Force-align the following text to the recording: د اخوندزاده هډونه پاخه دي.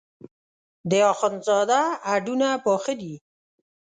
د 0.89 0.91
اخوندزاده 1.11 1.81
هډونه 2.09 2.49
پاخه 2.65 2.93
دي. 3.01 3.15